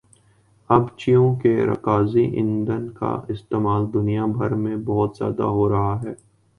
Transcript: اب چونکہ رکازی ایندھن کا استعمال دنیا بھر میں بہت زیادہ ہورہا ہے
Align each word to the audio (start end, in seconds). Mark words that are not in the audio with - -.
اب 0.69 0.83
چونکہ 0.97 1.51
رکازی 1.71 2.23
ایندھن 2.35 2.89
کا 2.91 3.11
استعمال 3.29 3.93
دنیا 3.93 4.25
بھر 4.37 4.53
میں 4.63 4.75
بہت 4.85 5.17
زیادہ 5.17 5.43
ہورہا 5.55 5.95
ہے 6.03 6.13